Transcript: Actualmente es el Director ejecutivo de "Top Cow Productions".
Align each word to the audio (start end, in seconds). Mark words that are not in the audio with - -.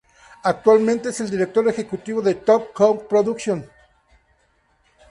Actualmente 0.41 1.09
es 1.09 1.19
el 1.21 1.29
Director 1.29 1.69
ejecutivo 1.69 2.23
de 2.23 2.33
"Top 2.33 2.73
Cow 2.73 3.07
Productions". 3.07 3.65